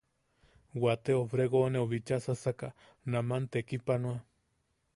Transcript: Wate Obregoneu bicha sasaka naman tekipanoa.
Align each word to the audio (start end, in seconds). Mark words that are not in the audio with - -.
Wate 0.83 1.11
Obregoneu 1.23 1.83
bicha 1.91 2.17
sasaka 2.25 2.67
naman 3.13 3.43
tekipanoa. 3.53 4.19